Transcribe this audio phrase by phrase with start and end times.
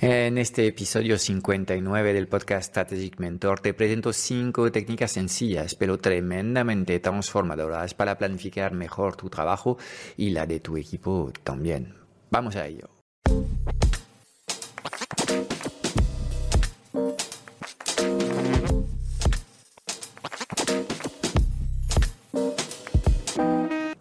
[0.00, 7.00] En este episodio 59 del podcast Strategic Mentor te presento cinco técnicas sencillas pero tremendamente
[7.00, 9.76] transformadoras para planificar mejor tu trabajo
[10.16, 11.96] y la de tu equipo también.
[12.30, 12.88] Vamos a ello.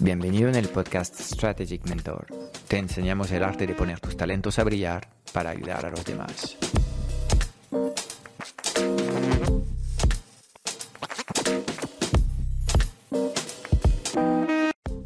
[0.00, 2.26] Bienvenido en el podcast Strategic Mentor.
[2.68, 6.56] Te enseñamos el arte de poner tus talentos a brillar para ayudar a los demás.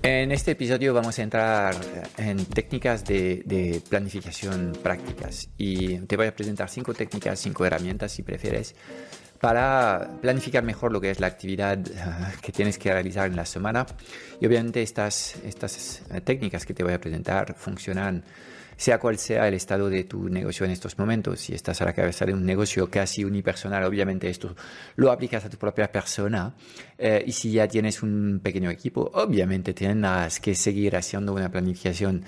[0.03, 1.75] En este episodio vamos a entrar
[2.19, 8.13] en técnicas de, de, planificación prácticas y te voy a presentar cinco técnicas, cinco herramientas
[8.13, 8.75] si prefieres
[9.43, 11.93] para planificar mejor lo que es la actividad eh,
[12.41, 13.85] que tienes que realizar en la semana.
[14.41, 18.23] Y obviamente estas, estas eh, técnicas que te voy a presentar funcionan
[18.77, 21.41] sea cual sea el estado de tu negocio en estos momentos.
[21.41, 24.55] Si estás a la cabeza de un negocio casi unipersonal, obviamente esto
[24.95, 26.55] lo aplicas a tu propia persona.
[26.97, 32.25] Eh, y si ya tienes un pequeño equipo, obviamente tendrás que seguir haciendo una planificación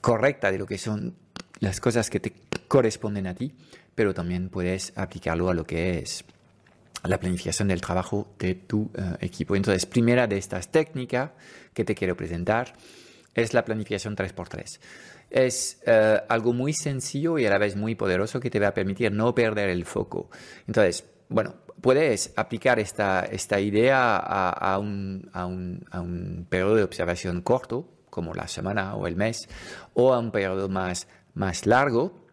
[0.00, 1.14] correcta de lo que son
[1.60, 2.32] las cosas que te
[2.68, 3.52] corresponden a ti,
[3.94, 6.24] pero también puedes aplicarlo a lo que es
[7.04, 9.56] la planificación del trabajo de tu eh, equipo.
[9.56, 11.30] Entonces, primera de estas técnicas
[11.72, 12.72] que te quiero presentar
[13.34, 14.80] es la planificación 3x3.
[15.30, 18.74] Es eh, algo muy sencillo y a la vez muy poderoso que te va a
[18.74, 20.30] permitir no perder el foco.
[20.66, 26.84] Entonces, bueno, puedes aplicar esta, esta idea a, un, a, un, a un periodo de
[26.84, 29.48] observación corto, como la semana o el mes,
[29.94, 32.23] o a un periodo más, más largo,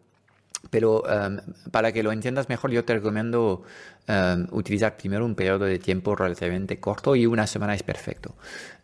[0.69, 1.37] pero um,
[1.71, 3.63] para que lo entiendas mejor, yo te recomiendo
[4.07, 8.35] um, utilizar primero un periodo de tiempo relativamente corto y una semana es perfecto.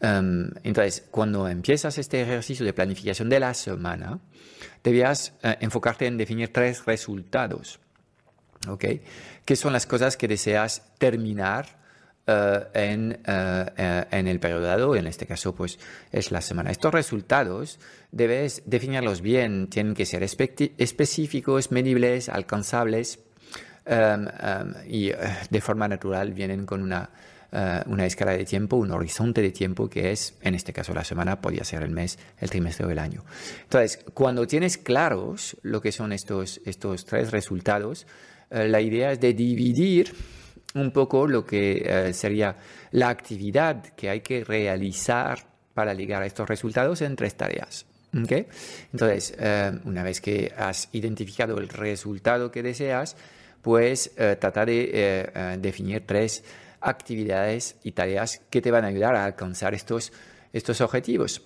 [0.02, 4.20] Um, entonces, cuando empiezas este ejercicio de planificación de la semana,
[4.84, 7.80] debías uh, enfocarte en definir tres resultados.
[8.68, 8.86] ¿Ok?
[9.46, 11.77] ¿Qué son las cosas que deseas terminar eh,
[12.28, 15.80] en, eh, eh, en, el periodo dado, en este caso pues
[16.12, 16.72] es la semana.
[16.72, 17.80] Estos resultados
[18.12, 23.20] debes definirlos bien, tienen que ser específicos, medibles, alcanzables
[23.86, 25.12] em, em, y
[25.50, 27.10] de forma natural vienen con una,
[27.86, 31.40] una escala de tiempo, un horizonte de tiempo que es, en este caso la semana,
[31.40, 33.24] podría ser el mes, el trimestre o el año.
[33.64, 38.06] Entonces, cuando tienes claros lo que son estos, estos tres resultados,
[38.50, 40.14] la idea es de dividir
[40.76, 42.58] un poco lo que eh, sería
[42.92, 45.40] la actividad que hay que realizar
[45.74, 47.86] para llegar a estos resultados en tres tareas.
[48.14, 53.16] Entonces, eh, una vez que has identificado el resultado que deseas,
[53.62, 56.44] pues eh, trata de definir tres
[56.82, 60.12] actividades y tareas que te van a ayudar a alcanzar estos,
[60.52, 61.44] estos objetivos.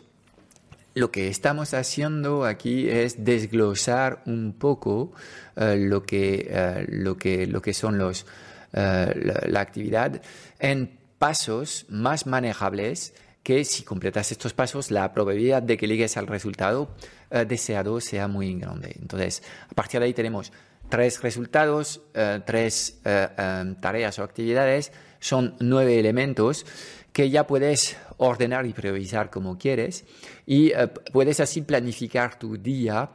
[0.93, 5.11] Lo que estamos haciendo aquí es desglosar un poco
[5.55, 8.25] lo, que, lo, que, lo que son los,
[8.73, 10.21] eh, la, actividad
[10.59, 16.27] en pasos más manejables que si completas estos pasos la probabilidad de que llegues al
[16.27, 16.95] resultado
[17.29, 18.95] eh, deseado sea muy grande.
[18.99, 20.51] Entonces, a partir de ahí tenemos
[20.89, 26.65] tres resultados, eh, tres em, tareas o actividades, son nueve elementos
[27.11, 30.05] que ya puedes ordenar y priorizar como quieres
[30.45, 30.71] y
[31.11, 33.09] puedes así planificar tu día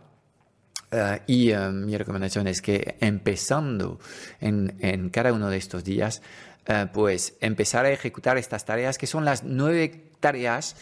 [0.96, 4.00] eh, y eh, mi recomendación es que empezando
[4.40, 6.22] en, cada uno de estos días,
[6.66, 10.76] eh, pues empezar a ejecutar estas tareas, que son las nueve tareas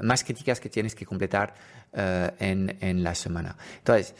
[0.00, 1.54] más críticas que tienes que completar
[1.92, 3.58] en, la semana.
[3.76, 4.14] Entonces,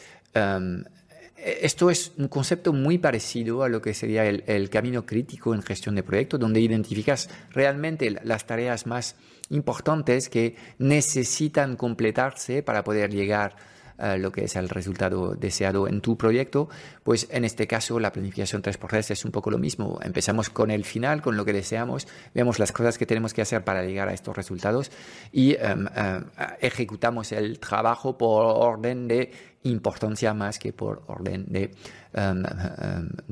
[1.39, 5.95] esto es un concepto muy parecido a lo que sería el, camino crítico en gestión
[5.95, 9.17] de proyectos, donde identificas realmente las tareas más
[9.49, 13.57] importantes que necesitan completarse para poder llegar
[13.99, 16.69] eh, lo que es el resultado deseado en tu proyecto,
[17.03, 19.99] pues en este caso la planificación 3x3 es un poco lo mismo.
[20.03, 23.63] Empezamos con el final, con lo que deseamos, vemos las cosas que tenemos que hacer
[23.63, 24.91] para llegar a estos resultados
[25.33, 26.25] y em, em,
[26.61, 29.33] ejecutamos el trabajo por orden de
[29.63, 31.71] importancia más que por orden de,
[32.13, 32.45] em,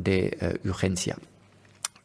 [0.05, 1.17] eh, urgencia.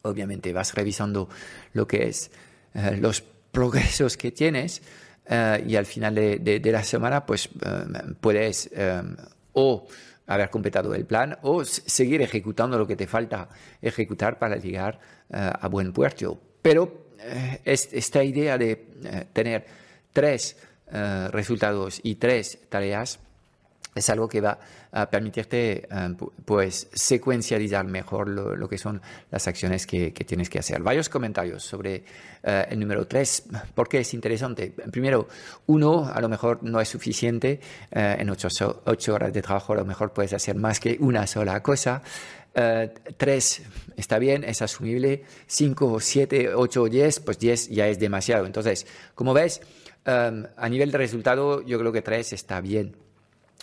[0.02, 1.28] Obviamente vas revisando
[1.72, 2.30] lo que es
[2.74, 3.22] eh, los
[3.52, 4.82] progresos que tienes
[5.28, 7.84] eh, y al final de, la semana pues eh,
[8.20, 9.02] puedes eh,
[9.52, 9.86] o
[10.26, 13.48] haber completado el plan o seguir ejecutando lo que te falta
[13.82, 14.98] ejecutar para llegar
[15.30, 16.40] a buen puerto.
[16.62, 17.08] Pero
[17.64, 18.76] esta idea de
[19.32, 19.64] tener
[20.12, 20.56] tres
[21.30, 23.20] resultados y tres tareas
[23.98, 24.58] es algo que va
[24.90, 26.14] a permitirte eh,
[26.44, 29.00] pues secuencializar mejor lo, que son
[29.30, 30.82] las acciones que, tienes que hacer.
[30.82, 32.04] Varios comentarios sobre
[32.42, 34.72] eh, el número 3, porque es interesante.
[34.90, 35.28] Primero,
[35.66, 37.60] uno a lo mejor no es suficiente,
[37.90, 41.62] eh, en ocho, horas de trabajo a lo mejor puedes hacer más que una sola
[41.62, 42.02] cosa.
[43.16, 43.62] tres
[43.96, 45.22] está bien, es asumible.
[45.46, 48.46] Cinco, siete, ocho, diez, pues diez ya es demasiado.
[48.46, 49.60] Entonces, como ves,
[50.04, 53.07] a nivel de resultado, yo creo que tres está bien.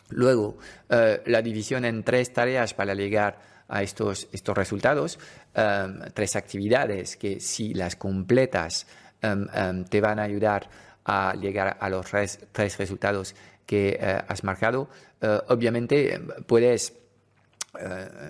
[0.10, 0.58] Luego,
[0.90, 5.20] eh, la división en tres tareas para llegar a estos, estos resultados,
[5.54, 8.86] em, tres actividades que si las completas
[9.22, 10.70] em, em, te van a ayudar
[11.06, 14.88] a llegar a los tres, resultados que eh, has marcado.
[15.22, 16.94] Eh, obviamente puedes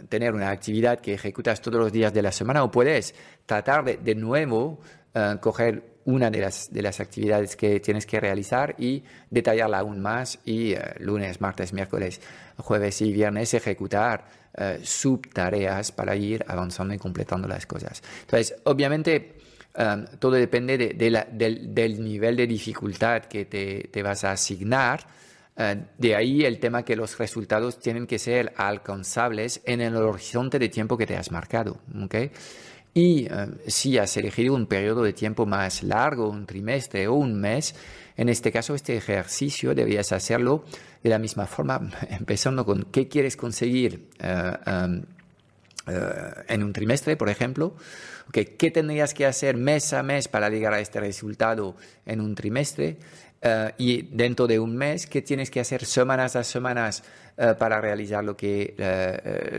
[0.09, 3.13] tener una actividad que ejecutas todos los días de la semana o puedes
[3.45, 4.79] tratar de, de nuevo
[5.39, 10.39] coger una de las, de las actividades que tienes que realizar y detallarla aún más
[10.45, 12.21] y eh, lunes, martes, miércoles,
[12.57, 14.25] jueves y viernes ejecutar
[14.55, 18.01] eh, subtareas para ir avanzando y completando las cosas.
[18.21, 19.33] Entonces, obviamente,
[20.19, 25.05] todo depende del, nivel de dificultad que te, te vas a asignar.
[25.57, 30.59] Eh, de ahí el tema que los resultados tienen que ser alcanzables en el horizonte
[30.59, 31.81] de tiempo que te has marcado.
[32.03, 32.31] ¿okay?
[32.97, 37.33] Y eh, si has elegido un periodo de tiempo más largo, un trimestre o un
[37.37, 37.75] mes,
[38.15, 40.63] en este caso este ejercicio deberías hacerlo
[41.03, 45.03] de la misma forma, empezando con qué quieres conseguir eh, em,
[45.87, 47.75] eh, en un trimestre, por ejemplo,
[48.31, 51.75] ¿qué tendrías que hacer mes a mes para llegar a este resultado
[52.05, 52.97] en un trimestre?
[53.77, 57.03] Y dentro de un mes, ¿qué tienes que hacer semanas a semanas
[57.59, 58.73] para realizar lo que,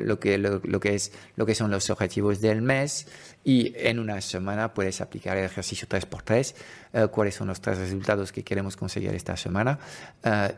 [0.02, 3.06] lo, que, lo, que es, lo que son los objetivos del mes?
[3.46, 6.54] y en una semana puedes aplicar el ejercicio 3x3,
[6.92, 9.78] eh, cuáles son los tres resultados que queremos conseguir esta semana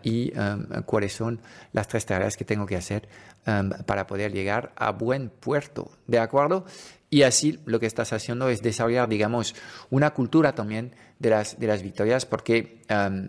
[0.02, 1.38] y em, cuáles son
[1.74, 3.06] las tres tareas que tengo que hacer
[3.44, 5.90] em, para poder llegar a buen puerto.
[6.06, 6.64] ¿De acuerdo?
[7.10, 9.54] Y así lo que estás haciendo es desarrollar, digamos,
[9.90, 13.28] una cultura también de las, de las victorias porque em,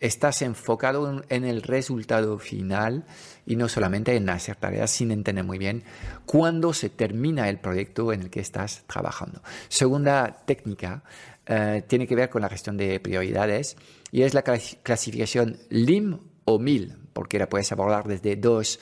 [0.00, 3.04] estás enfocado en, el resultado final
[3.46, 5.84] y no solamente en hacer tareas sin entender muy bien
[6.26, 9.42] cuándo se termina el proyecto en el que estás trabajando.
[9.68, 11.02] Segunda técnica
[11.46, 13.76] eh, tiene que ver con la gestión de prioridades
[14.10, 18.80] y es la clasificación LIM o MIL, porque la puedes abordar desde dos,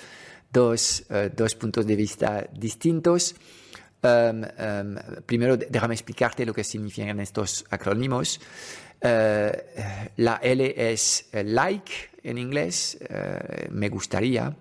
[0.53, 3.37] dos, eh, dos puntos de vista distintos.
[4.03, 8.41] Um, um, primero, déjame explicarte lo que significan estos acrónimos.
[9.03, 9.51] Uh,
[10.17, 14.57] la L es like en inglés, uh, me gustaría.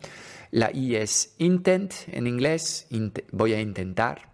[0.51, 2.87] La I es intent en inglés,
[3.31, 4.31] voy a intentar.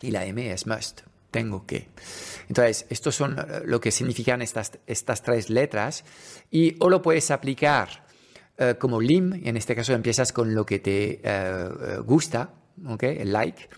[0.00, 1.88] Y la M es must, tengo que.
[2.48, 6.04] Entonces, estos son uh, lo que significan estas, estas tres letras.
[6.50, 8.04] Y o lo puedes aplicar
[8.78, 11.20] como lim, en este caso empiezas con lo que te
[12.06, 12.50] gusta,
[12.86, 13.18] ¿okay?
[13.18, 13.68] el like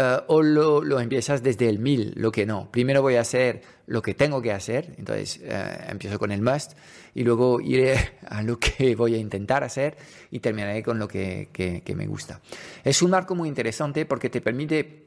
[0.00, 2.70] eh, o lo, empiezas desde el mil, lo que no.
[2.70, 6.74] Primero voy a hacer lo que tengo que hacer, entonces eh, empiezo con el must
[7.16, 9.96] y luego iré a lo que voy a intentar hacer
[10.30, 12.40] y terminaré con lo que, me gusta.
[12.84, 15.06] Es un marco muy interesante porque te permite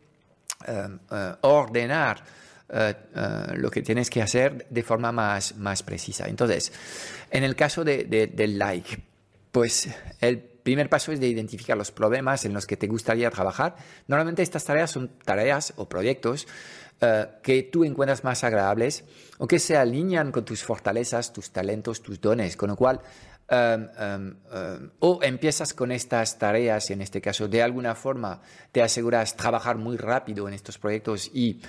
[0.68, 0.88] eh,
[1.40, 2.42] ordenar
[3.56, 6.30] lo que tienes que hacer de forma más, más precisa.
[6.30, 6.72] Entonces,
[7.30, 8.98] en el caso de, del like,
[9.52, 9.90] pues
[10.22, 13.76] el primer paso es de identificar los problemas en los que te gustaría trabajar.
[14.08, 16.48] Normalmente estas tareas son tareas o proyectos
[17.02, 19.04] eh, que tú encuentras más agradables
[19.40, 23.02] o que se alinean con tus fortalezas, tus talentos, tus dones, con lo cual
[23.50, 28.40] em, em, em, o empiezas con estas tareas, y en este caso de alguna forma
[28.72, 31.60] te aseguras trabajar muy rápido en estos proyectos y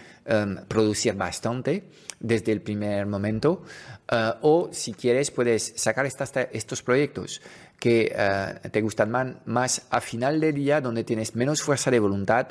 [0.68, 1.88] producir bastante
[2.20, 3.64] desde el primer momento,
[4.12, 7.40] eh, o si quieres puedes sacar estos proyectos
[7.82, 9.10] que eh, te gustan
[9.44, 12.46] más, a final de día, donde tienes menos fuerza de voluntad,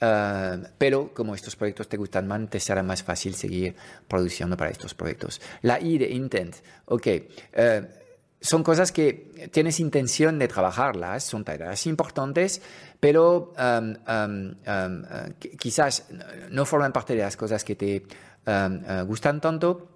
[0.00, 3.76] eh, pero como estos proyectos te gustan más, te será más fácil seguir
[4.08, 5.40] produciendo para estos proyectos.
[5.62, 6.56] La I de intent,
[6.86, 7.06] ok.
[7.06, 7.82] Eh,
[8.40, 12.60] son cosas que tienes intención de trabajarlas, son tareas importantes,
[12.98, 16.08] pero um, um, um, quizás
[16.50, 18.02] no forman parte de las cosas que te
[19.06, 19.95] gustan tanto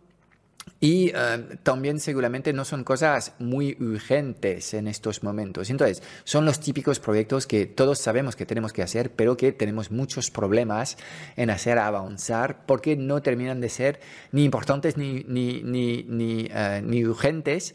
[0.79, 5.69] Y eh, también seguramente no son cosas muy urgentes en estos momentos.
[5.69, 9.91] Entonces, son los típicos proyectos que todos sabemos que tenemos que hacer, pero que tenemos
[9.91, 10.97] muchos problemas
[11.37, 14.01] en hacer avanzar porque no terminan de ser
[14.33, 17.75] ni importantes ni, ni, ni, ni, eh, urgentes.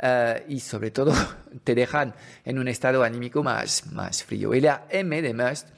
[0.00, 1.12] Eh, y sobre todo
[1.64, 4.54] te dejan en un estado anímico más, más frío.
[4.54, 5.68] Y la M de Must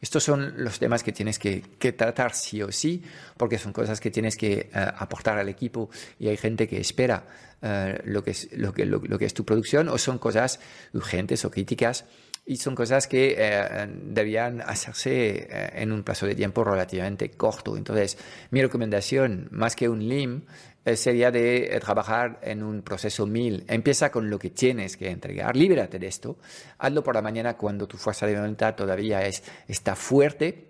[0.00, 1.62] estos son los temas que tienes que,
[1.96, 3.02] tratar sí o sí,
[3.36, 7.24] porque son cosas que tienes que eh, aportar al equipo y hay gente que espera
[7.62, 10.60] eh, lo, que es, lo, que, lo, que es tu producción o son cosas
[10.92, 12.04] urgentes o críticas
[12.46, 17.76] y son cosas que eh, debían hacerse en un plazo de tiempo relativamente corto.
[17.76, 18.16] Entonces,
[18.50, 20.42] mi recomendación, más que un LIM,
[20.77, 23.64] eh, sería de eh, trabajar en un proceso mil.
[23.68, 26.36] Empieza con lo que tienes que entregar, líbrate de esto,
[26.78, 30.67] hazlo por la mañana cuando tu fuerza de voluntad todavía es, está fuerte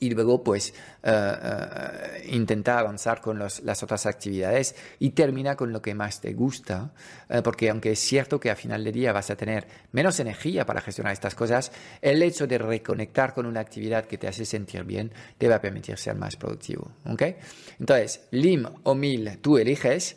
[0.00, 5.82] y luego pues eh, eh, intenta avanzar con las otras actividades y termina con lo
[5.82, 6.92] que más te gusta,
[7.28, 10.66] eh, porque aunque es cierto que a final de día vas a tener menos energía
[10.66, 14.84] para gestionar estas cosas, el hecho de reconectar con una actividad que te hace sentir
[14.84, 16.90] bien te va a permitir ser más productivo.
[17.06, 17.36] ¿okay?
[17.78, 20.16] Entonces, LIM o MIL, tú eliges.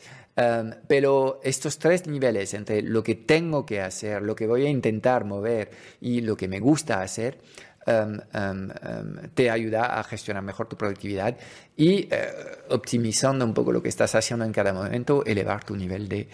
[0.87, 5.25] pero estos tres niveles entre lo que tengo que hacer, lo que voy a intentar
[5.25, 7.39] mover y lo que me gusta hacer,
[7.87, 8.69] Em, em,
[9.33, 11.37] te ayuda a gestionar mejor tu productividad
[11.77, 16.09] y eh, optimizando un poco lo que estás haciendo en cada momento, elevar tu nivel
[16.09, 16.27] de,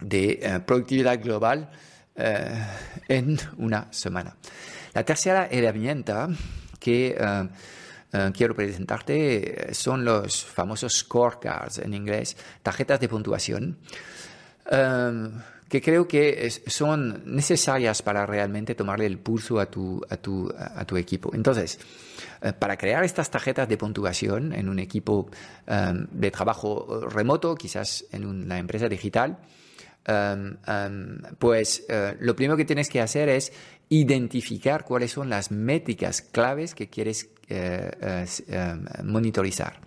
[0.00, 1.70] de eh, productividad global
[2.16, 2.66] eh,
[3.06, 4.34] en una semana.
[4.94, 6.26] La tercera herramienta
[6.80, 7.14] que
[8.32, 13.76] quiero presentarte son los famosos scorecards en inglés, tarjetas de puntuación
[15.72, 20.84] que creo que son necesarias para realmente tomarle el pulso a tu, a tu, a
[20.84, 21.30] tu equipo.
[21.32, 21.78] Entonces,
[22.42, 25.30] eh, para crear estas tarjetas de puntuación en un equipo
[25.66, 29.38] em, de trabajo remoto, quizás en una empresa digital,
[30.04, 33.50] em, em, pues eh, lo primero que tienes que hacer es
[33.88, 37.90] identificar cuáles son las métricas claves que quieres eh,
[39.04, 39.80] monitorizar.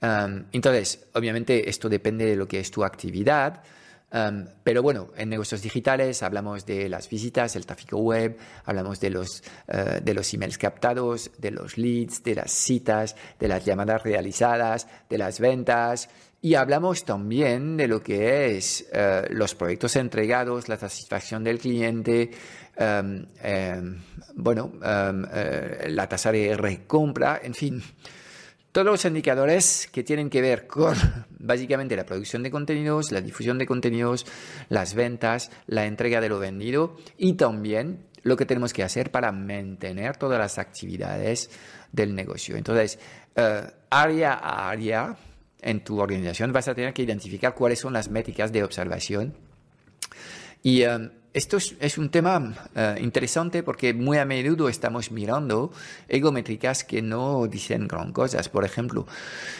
[0.00, 3.62] entonces, obviamente esto depende de lo que es tu actividad,
[4.10, 9.42] pero bueno, en negocios digitales hablamos de las visitas, el tráfico web, hablamos de los,
[9.68, 14.88] uh, de los emails captados, de los leads, de las citas, de las llamadas realizadas,
[15.10, 16.08] de las ventas.
[16.40, 22.30] Y hablamos también de lo que es uh, los proyectos entregados, la satisfacción del cliente,
[22.78, 23.96] um, um,
[24.36, 27.82] bueno, um, uh, la tasa de recompra, en fin
[28.78, 30.94] todos los indicadores que tienen que ver con
[31.40, 34.24] básicamente la producción de contenidos, la difusión de contenidos,
[34.68, 39.32] las ventas, la entrega de lo vendido y también lo que tenemos que hacer para
[39.32, 41.50] mantener todas las actividades
[41.90, 42.56] del negocio.
[42.56, 43.00] Entonces,
[43.34, 45.16] eh, área a área
[45.60, 49.34] en tu organización vas a tener que identificar cuáles son las métricas de observación
[50.62, 55.72] y eh, esto es, un tema eh, interesante porque muy a menudo estamos mirando
[56.08, 58.48] egométricas que no dicen gran cosas.
[58.48, 59.06] Por ejemplo,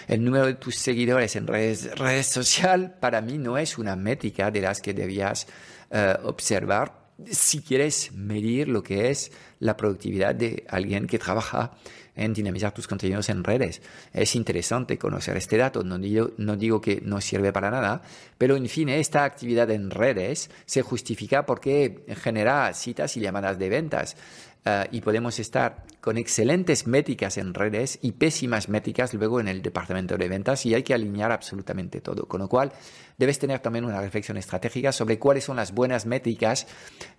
[0.09, 4.51] el número de tus seguidores en redes, redes sociales para mí no es una métrica
[4.51, 5.47] de las que debías
[5.91, 6.99] eh, observar
[7.31, 9.31] si quieres medir lo que es
[9.61, 11.73] la productividad de alguien que trabaja
[12.19, 13.81] en dinamizar tus contenidos en redes.
[14.13, 18.03] Es interesante conocer este dato, no digo, no digo que no sirve para nada,
[18.37, 23.69] pero en fin, esta actividad en redes se justifica porque genera citas y llamadas de
[23.69, 24.17] ventas.
[24.65, 29.63] Eh, y podemos estar con excelentes métricas en redes y pésimas métricas luego en el
[29.63, 32.27] departamento de ventas y hay que alinear absolutamente todo.
[32.27, 32.73] Con lo cual,
[33.17, 36.67] debes tener también una reflexión estratégica sobre cuáles son las buenas métricas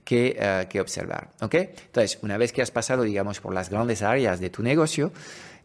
[0.04, 1.32] que, eh, que observar.
[1.42, 1.72] ¿okay?
[1.86, 5.12] Entonces, una vez que has pasado, digamos, por las grandes áreas de tu negocio,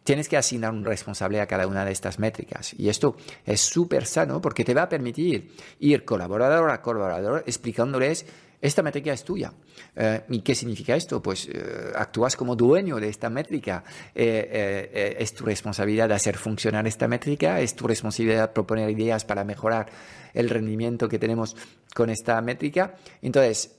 [0.05, 2.73] tienes que asignar un responsable a cada una de estas métricas.
[2.77, 8.25] Y esto es súper sano porque te va a permitir ir colaborador a colaborador explicándoles
[8.65, 9.53] esta métrica es tuya.
[9.95, 11.21] Eh, ¿Y qué significa esto?
[11.21, 13.83] Pues eh, actúas como dueño de esta métrica.
[14.13, 19.87] Eh, es tu responsabilidad hacer funcionar esta métrica, es tu responsabilidad proponer ideas para mejorar
[20.33, 21.55] el rendimiento que tenemos
[21.93, 22.95] con esta métrica.
[23.21, 23.75] Entonces,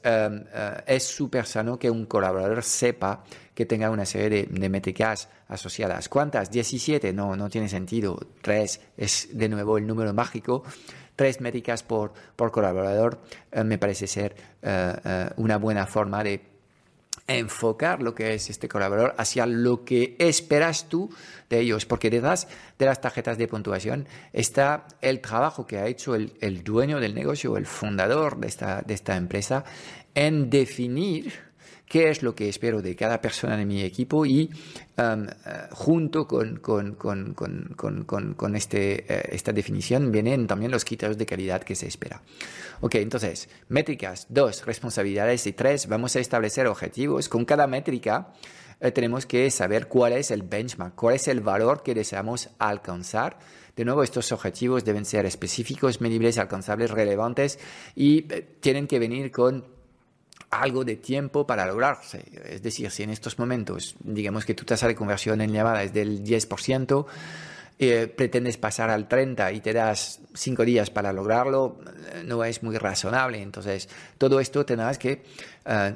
[0.86, 3.24] es súper sano que un colaborador sepa
[3.54, 6.08] que tenga una serie de, métricas asociadas.
[6.08, 6.50] ¿Cuántas?
[6.50, 7.12] 17.
[7.12, 8.18] No, no tiene sentido.
[8.42, 10.62] 3 es de nuevo el número mágico
[11.16, 13.18] tres métricas por, por colaborador
[13.50, 16.40] eh, me parece ser eh, eh, una buena forma de
[17.26, 21.10] enfocar lo que es este colaborador hacia lo que esperas tú
[21.50, 22.46] de ellos, porque detrás
[22.78, 27.14] de las tarjetas de puntuación está el trabajo que ha hecho el, el dueño del
[27.14, 29.64] negocio, el fundador de esta, de esta empresa,
[30.14, 31.45] en definir
[31.86, 34.50] qué es lo que espero de cada persona de mi equipo y
[34.98, 35.28] um, uh,
[35.72, 41.62] junto con, con, con, con este, uh, esta definición vienen también los criterios de calidad
[41.62, 42.22] que se espera.
[42.80, 47.28] Ok, entonces, métricas, dos, responsabilidades y tres, vamos a establecer objetivos.
[47.28, 48.32] Con cada métrica
[48.80, 53.38] eh, tenemos que saber cuál es el benchmark, cuál es el valor que deseamos alcanzar.
[53.74, 57.58] De nuevo, estos objetivos deben ser específicos, medibles, alcanzables, relevantes
[57.94, 59.75] y eh, tienen que venir con
[60.50, 62.24] algo de tiempo para lograrse.
[62.44, 65.92] Es decir, si en estos momentos, digamos que tu tasa de conversión en llamada es
[65.92, 67.06] del 10%,
[67.78, 71.78] eh, pretendes pasar al 30 y te das 5 días para lograrlo,
[72.14, 73.42] eh, no es muy razonable.
[73.42, 75.22] Entonces, todo esto tendrás que
[75.66, 75.92] eh,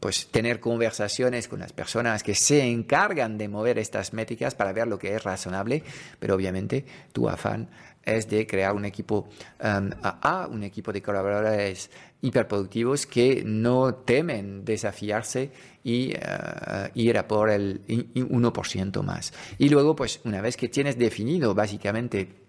[0.00, 4.86] pues, tener conversaciones con las personas que se encargan de mover estas métricas para ver
[4.86, 5.82] lo que es razonable,
[6.18, 7.68] pero obviamente tu afán
[8.04, 9.28] es de crear un equipo
[9.60, 11.90] a un equipo de colaboradores
[12.22, 15.50] hiperproductivos que no temen desafiarse
[15.84, 19.32] y uh, ir a por el 1% más.
[19.58, 22.42] Y luego, pues una vez que tienes definido básicamente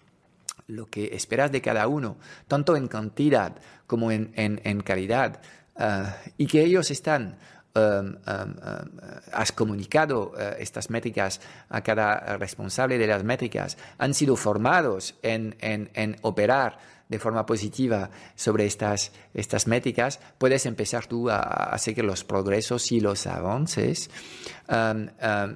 [0.67, 2.17] lo que esperas de cada uno,
[2.47, 3.55] tanto en cantidad
[3.87, 5.41] como en, en, calidad,
[5.75, 7.37] uh, y que ellos están
[7.75, 8.99] Um, um, um,
[9.31, 15.55] has comunicado uh, estas métricas a cada responsable de las métricas, han sido formados en,
[15.59, 16.77] en, en operar
[17.09, 22.91] de forma positiva sobre estas, estas métricas, puedes empezar tú a, a seguir los progresos
[22.91, 24.11] y los avances.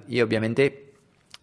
[0.07, 0.86] Y obviamente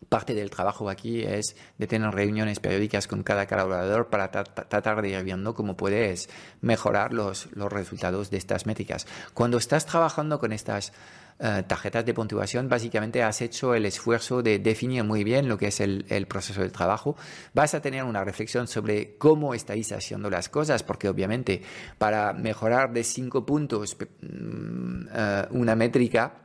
[0.08, 5.08] parte del trabajo aquí es de tener reuniones periódicas con cada colaborador para tratar de
[5.08, 6.28] ir viendo cómo puedes
[6.60, 9.06] mejorar los, los resultados de estas métricas.
[9.34, 10.92] Cuando estás trabajando con estas
[11.40, 15.66] eh, tarjetas de puntuación, básicamente has hecho el esfuerzo de definir muy bien lo que
[15.66, 17.16] es el, proceso de trabajo.
[17.52, 21.62] Vas a tener una reflexión sobre cómo estáis haciendo las cosas, porque obviamente
[21.98, 26.43] para mejorar de cinco puntos mm, eh, una métrica,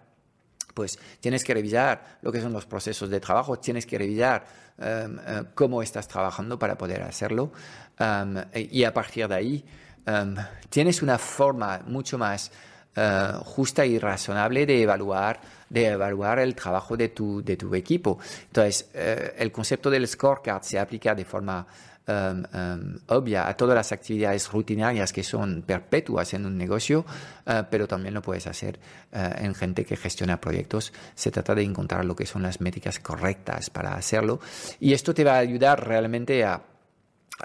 [0.79, 4.45] pues tienes que revisar lo que son los procesos de trabajo, tienes que revisar
[4.77, 7.51] em, eh, cómo estás trabajando para poder hacerlo
[7.99, 9.65] em, y a partir de ahí
[10.05, 10.37] em,
[10.69, 12.49] tienes una forma mucho más
[12.95, 18.17] eh, justa y razonable de evaluar, de evaluar el trabajo de tu, de tu equipo.
[18.47, 21.67] Entonces, eh, el concepto del scorecard se aplica de forma
[22.09, 27.05] um, um, obvia a todas las actividades rutinarias que son perpetuas en un negocio,
[27.45, 28.79] uh, pero también lo puedes hacer
[29.13, 30.91] uh, en gente que gestiona proyectos.
[31.15, 34.39] Se trata de encontrar lo que son las métricas correctas para hacerlo
[34.79, 36.63] y esto te va a ayudar realmente a,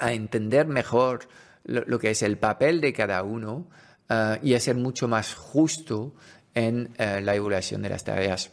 [0.00, 1.28] entender mejor
[1.62, 3.68] lo, que es el papel de cada uno
[4.10, 6.16] uh, y a ser mucho más justo
[6.52, 8.50] en la evaluación de las tareas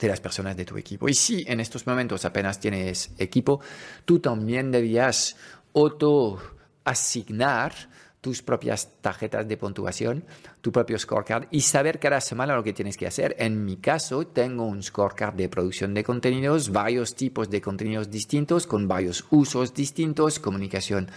[0.00, 1.08] de las personas de tu equipo.
[1.08, 3.60] Y si en estos momentos apenas tienes equipo,
[4.04, 5.36] tú también debías
[5.74, 6.40] auto
[6.84, 7.72] asignar
[8.20, 10.24] tus propias tarjetas de puntuación,
[10.60, 13.34] tu propio scorecard y saber cada semana lo que tienes que hacer.
[13.38, 18.66] En mi caso, tengo un scorecard de producción de contenidos, varios tipos de contenidos distintos,
[18.66, 21.08] con varios usos distintos, comunicación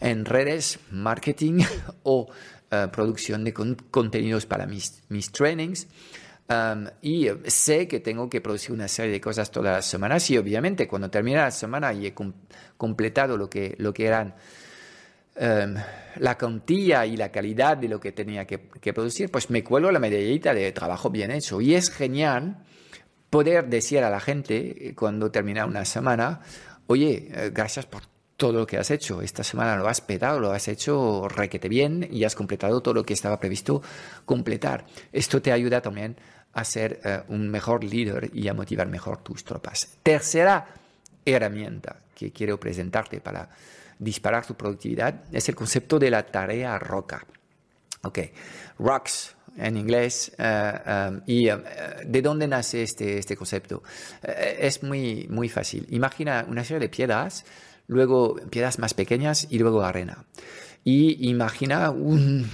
[0.00, 1.64] en redes, marketing
[2.04, 5.88] o uh, producción de con contenidos para mis, mis trainings.
[6.48, 10.38] Um, y sé que tengo que producir una serie de cosas todas las semanas y
[10.38, 12.32] obviamente cuando termina la semana y he com
[12.76, 14.32] completado lo que, lo que eran
[15.40, 15.74] um,
[16.20, 19.90] la cantidad y la calidad de lo que tenía que, que, producir, pues me cuelo
[19.90, 21.60] la medallita de trabajo bien hecho.
[21.60, 22.58] Y es genial
[23.28, 26.42] poder decir a la gente cuando termina una semana,
[26.86, 28.02] oye, eh, gracias por
[28.36, 29.22] todo lo que has hecho.
[29.22, 33.04] Esta semana lo has petado, lo has hecho requete bien y has completado todo lo
[33.04, 33.82] que estaba previsto
[34.24, 34.86] completar.
[35.12, 36.16] Esto te ayuda también
[36.56, 39.98] a ser uh, un mejor líder y a motivar mejor tus tropas.
[40.02, 40.66] Tercera
[41.24, 43.48] herramienta que quiero presentarte para
[43.98, 47.26] disparar tu productividad es el concepto de la tarea roca.
[48.02, 48.18] Ok,
[48.78, 50.32] rocks en inglés.
[50.38, 53.82] Uh, um, ¿Y de dónde nace este, este concepto?
[54.22, 55.86] es muy, muy fácil.
[55.90, 57.44] Imagina una serie de piedras
[57.88, 60.24] luego piedras más pequeñas y luego arena.
[60.88, 62.48] Y imagina un,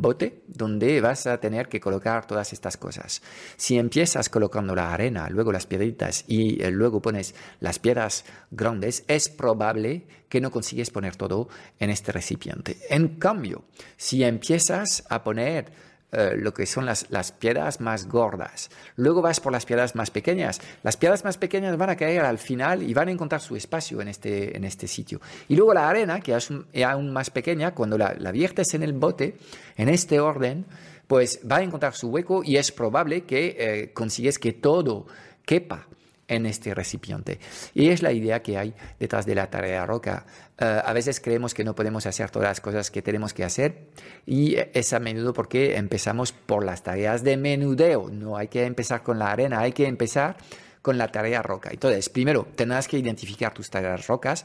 [0.00, 3.22] bote donde vas a tener que colocar todas estas cosas.
[3.56, 9.02] Si empiezas colocando la arena, luego las piedritas y eh, luego pones las piedras grandes,
[9.08, 11.48] es probable que no consigues poner todo
[11.80, 12.78] en este recipiente.
[12.88, 13.64] En cambio,
[13.96, 15.72] si empiezas a poner
[16.12, 18.70] eh, lo que son las, las, piedras más gordas.
[18.96, 20.60] Luego vas por las piedras más pequeñas.
[20.82, 24.00] Las piedras más pequeñas van a caer al final y van a encontrar su espacio
[24.02, 25.22] en este, en este sitio.
[25.48, 26.50] Y luego la arena, que es
[26.84, 29.36] aún más pequeña, cuando la, la viertes en el bote,
[29.76, 30.66] en este orden,
[31.06, 35.06] pues va a encontrar su hueco y es probable que eh, consigues que todo
[35.44, 35.86] quepa
[36.28, 37.38] en este recipiente.
[37.74, 40.24] Y es la idea que hay detrás de la tarea roca.
[40.62, 43.88] Eh, a veces creemos que no podemos hacer todas las cosas que tenemos que hacer
[44.26, 48.10] y es a menudo porque empezamos por las tareas de menudeo.
[48.10, 50.36] No hay que empezar con la arena, hay que empezar
[50.80, 51.70] con la tarea roca.
[51.72, 54.44] Entonces, primero, tendrás que identificar tus tareas rocas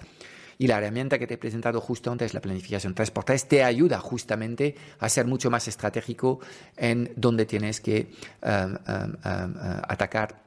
[0.57, 4.73] y la herramienta que te he presentado justo antes, la planificación 3x3, te ayuda justamente
[4.97, 6.39] a ser mucho más estratégico
[6.77, 8.07] en dónde tienes que
[8.41, 9.17] um, uh,
[9.87, 10.46] atacar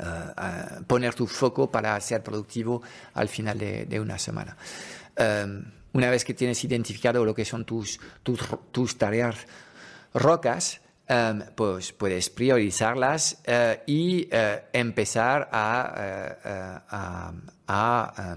[0.00, 2.82] uh, uh, poner tu foco para ser productivo
[3.14, 4.56] al final de, una semana.
[5.92, 9.46] una vez que tienes identificado lo que son tus, tus, tareas
[10.14, 10.80] rocas,
[11.54, 13.42] pues puedes priorizarlas
[13.86, 14.28] y
[14.72, 16.84] empezar a,
[17.66, 18.36] a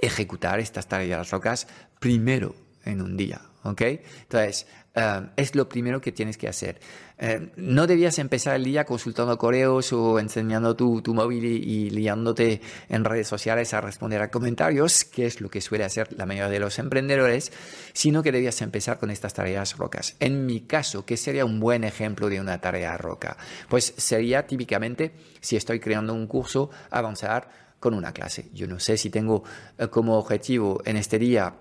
[0.00, 1.66] ejecutar estas tareas rocas
[1.98, 3.40] primero en un día.
[3.64, 3.80] ¿ok?
[3.80, 6.80] Entonces, eh, es lo primero que tienes que hacer.
[7.24, 12.60] Eh, no debías empezar el día consultando correos o enseñando tu, tu móvil y, liándote
[12.88, 16.50] en redes sociales a responder a comentarios, que es lo que suele hacer la mayoría
[16.50, 17.52] de los emprendedores,
[17.92, 20.16] sino que debías empezar con estas tareas rocas.
[20.18, 23.36] En mi caso, ¿qué sería un buen ejemplo de una tarea roca?
[23.68, 28.50] Pues sería típicamente, si estoy creando un curso, avanzar con una clase.
[28.52, 29.44] Yo no sé si tengo
[29.78, 31.54] eh, como objetivo en este día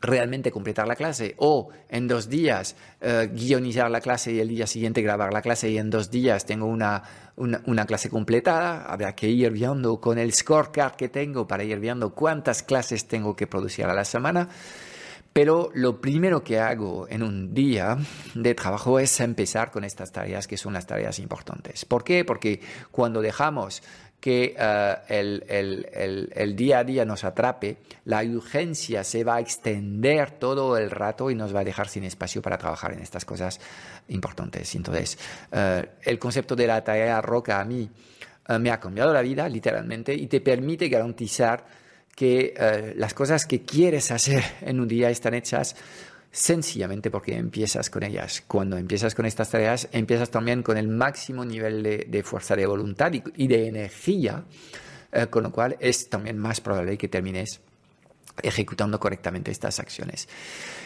[0.00, 4.66] realmente completar la clase o en dos días uh, guionizar la clase y el día
[4.66, 7.02] siguiente grabar la clase y en dos días tengo una,
[7.36, 11.78] una, una, clase completada, habrá que ir viendo con el scorecard que tengo para ir
[11.80, 14.48] viendo cuántas clases tengo que producir a la semana.
[15.36, 17.98] Pero lo primero que hago en un día
[18.34, 21.84] de trabajo es empezar con estas tareas que son las tareas importantes.
[21.84, 22.24] ¿Por qué?
[22.24, 23.82] Porque cuando dejamos
[24.26, 30.76] que eh, el, día a día nos atrape, la urgencia se va a extender todo
[30.76, 33.60] el rato y nos va a dejar sin espacio para trabajar en estas cosas
[34.08, 34.74] importantes.
[34.74, 35.16] Entonces,
[35.52, 37.88] eh, el concepto de la tarea roca a mí
[38.48, 41.64] eh, me ha cambiado la vida, literalmente, y te permite garantizar
[42.12, 45.76] que las cosas que quieres hacer en un día están hechas
[46.36, 48.42] sencillamente porque empiezas con ellas.
[48.46, 53.10] Cuando empiezas con estas tareas, empiezas también con el máximo nivel de, fuerza de voluntad
[53.10, 54.44] y, de energía,
[55.12, 57.60] eh, con lo cual es también más probable que termines
[58.42, 60.28] ejecutando correctamente estas acciones.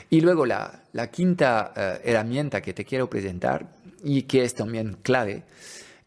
[0.08, 5.42] Y luego la, quinta eh, herramienta que te quiero presentar y que es también clave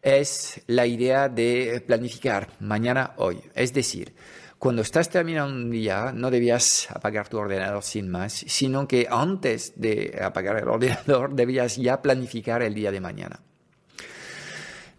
[0.00, 3.42] es la idea de planificar mañana, hoy.
[3.54, 4.14] Es decir,
[4.58, 9.74] cuando estás terminando un día, no debías apagar tu ordenador sin más, sino que antes
[9.76, 13.40] de apagar el ordenador debías ya planificar el día de mañana.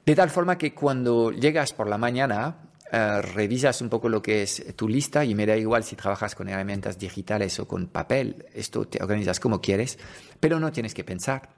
[0.05, 2.57] De tal forma que cuando llegas por la mañana,
[2.91, 6.35] eh, revisas un poco lo que es tu lista y me da igual si trabajas
[6.35, 9.97] con herramientas digitales o con papel, esto te organizas como quieres,
[10.39, 11.49] pero no tienes que pensar.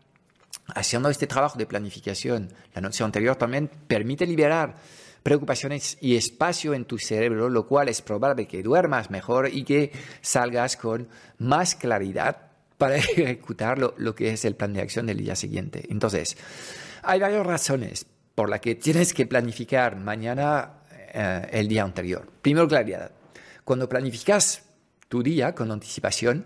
[0.73, 4.77] Haciendo este trabajo de planificación la noche anterior también permite liberar
[5.23, 9.91] preocupaciones y espacio en tu cerebro, lo cual es probable que duermas mejor y que
[10.21, 15.36] salgas con más claridad para ejecutar lo, que es el plan de acción del día
[15.36, 15.86] siguiente.
[15.89, 16.38] Entonces,
[17.03, 20.82] hay varias razones por las que tienes que planificar mañana
[21.13, 22.27] eh, el día anterior.
[22.41, 23.12] Primero, claridad.
[23.63, 24.66] Cuando planificas
[25.08, 26.46] tu día con anticipación,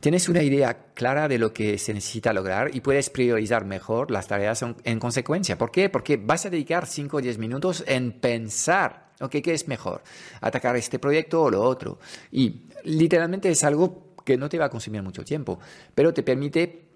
[0.00, 4.26] tienes una idea clara de lo que se necesita lograr y puedes priorizar mejor las
[4.26, 5.58] tareas en consecuencia.
[5.58, 5.88] ¿Por qué?
[5.88, 10.02] Porque vas a dedicar 5 o 10 minutos en pensar, ¿qué es mejor?
[10.40, 11.98] ¿Atacar este proyecto o lo otro?
[12.32, 15.58] Y literalmente es algo que no te va a consumir mucho tiempo,
[15.94, 16.87] pero te permite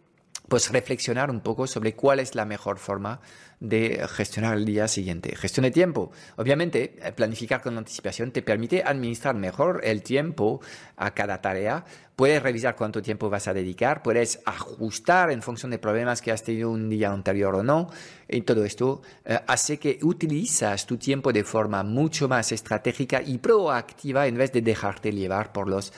[0.49, 3.21] pues reflexionar un poco sobre cuál es la mejor forma
[3.63, 5.37] de gestionar el día siguiente.
[5.37, 6.11] Gestión de tiempo.
[6.37, 10.61] Obviamente, eh, planificar con anticipación te permite administrar mejor el tiempo
[10.97, 11.85] a cada tarea.
[12.17, 16.43] Puedes revisar cuánto tiempo vas a dedicar, puedes ajustar en función de problemas que has
[16.43, 17.89] tenido un día anterior o no.
[18.29, 23.39] Y todo esto eh, hace que utilizas tu tiempo de forma mucho más estratégica y
[23.39, 25.93] proactiva en vez de dejarte llevar por los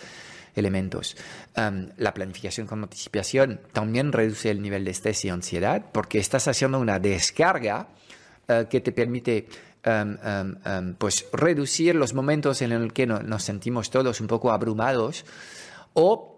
[0.54, 1.16] elementos.
[1.54, 6.78] la planificación con anticipación también reduce el nivel de estrés y ansiedad porque estás haciendo
[6.78, 7.88] una descarga
[8.48, 9.48] eh, que te permite
[10.96, 15.26] pues reducir los momentos en los que nos sentimos todos un poco abrumados
[15.92, 16.33] o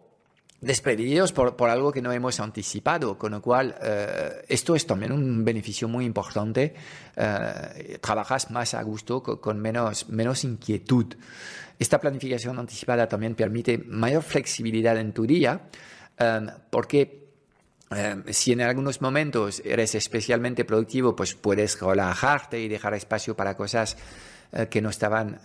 [0.60, 5.12] despedidos por, por, algo que no hemos anticipado, con lo cual eh, esto es también
[5.12, 6.74] un beneficio muy importante.
[7.14, 11.14] Eh, trabajas más a gusto, con, menos, menos inquietud.
[11.78, 15.68] Esta planificación anticipada también permite mayor flexibilidad en tu día,
[16.18, 17.26] eh, porque
[18.30, 23.96] si en algunos momentos eres especialmente productivo, pues puedes relajarte y dejar espacio para cosas
[24.70, 25.38] que no estaban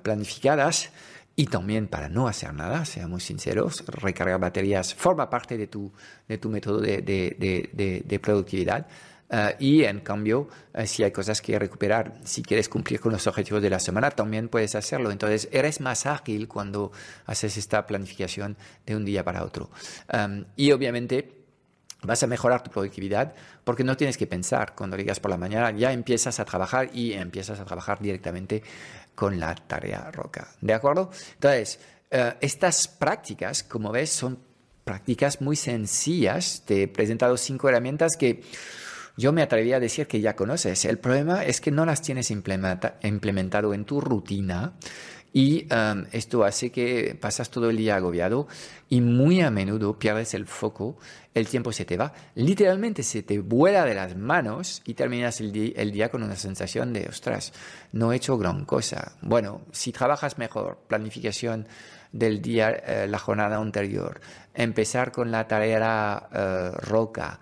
[0.00, 0.90] planificadas.
[1.40, 5.90] Y también para no hacer nada, seamos sinceros, recargar baterías forma parte de tu,
[6.28, 8.86] de tu método de, de, de, productividad.
[9.30, 13.26] Eh, y en cambio, eh, si hay cosas que recuperar, si quieres cumplir con los
[13.26, 15.10] objetivos de la semana, también puedes hacerlo.
[15.10, 16.92] Entonces, eres más ágil cuando
[17.24, 19.70] haces esta planificación de un día para otro.
[20.12, 21.40] Em, y obviamente,
[22.02, 24.74] vas a mejorar tu productividad porque no tienes que pensar.
[24.74, 28.62] Cuando llegas por la mañana ya empiezas a trabajar y empiezas a trabajar directamente
[29.14, 30.48] con la tarea roca.
[30.60, 31.10] ¿De acuerdo?
[31.34, 31.78] Entonces,
[32.10, 34.38] eh, estas prácticas, como ves, son
[34.84, 36.62] prácticas muy sencillas.
[36.64, 38.42] Te he presentado cinco herramientas que
[39.20, 40.84] yo me atrevería a decir que ya conoces.
[40.86, 44.72] El problema es que no las tienes implementado en tu rutina
[45.32, 48.48] y um, esto hace que pasas todo el día agobiado
[48.88, 50.96] y muy a menudo pierdes el foco,
[51.34, 55.52] el tiempo se te va, literalmente se te vuela de las manos y terminas el,
[55.52, 57.52] día con una sensación de, ostras,
[57.92, 59.12] no he hecho gran cosa.
[59.22, 61.68] Bueno, si trabajas mejor, planificación
[62.10, 64.20] del día, eh, la jornada anterior,
[64.52, 67.38] empezar con la tarea eh, roca,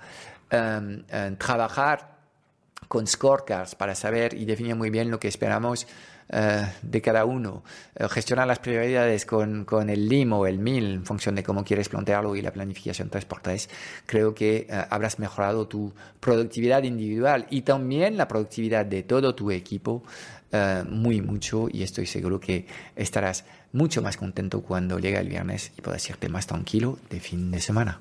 [0.53, 2.19] um, eh, trabajar
[2.89, 5.87] con scorecards para saber y definir muy bien lo que esperamos
[6.31, 10.93] eh, de cada uno, eh, gestionar las prioridades con, con, el LIM o el MIL
[10.93, 13.67] en función de cómo quieres plantearlo y la planificación 3x3,
[14.05, 19.51] creo que eh, habrás mejorado tu productividad individual y también la productividad de todo tu
[19.51, 20.03] equipo
[20.89, 25.83] muy mucho y estoy seguro que estarás mucho más contento cuando llegue el viernes y
[25.83, 28.01] puedas irte más tranquilo de fin de semana.